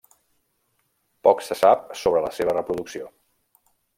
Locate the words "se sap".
1.49-1.85